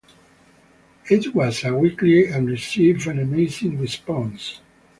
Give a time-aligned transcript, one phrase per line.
[1.11, 4.59] It was a weekly and received an amazing response.